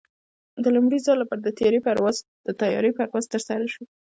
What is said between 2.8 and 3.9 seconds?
پرواز ترسره شو.